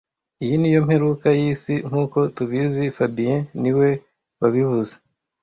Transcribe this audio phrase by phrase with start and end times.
[0.43, 3.89] Iyi niyo mperuka yisi nkuko tubizi fabien niwe
[4.39, 4.93] wabivuze